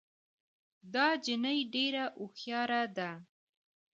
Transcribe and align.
دا 0.93 1.07
جینۍ 1.23 1.59
ډېره 1.73 2.03
هوښیاره 2.19 2.83
ده 2.97 3.09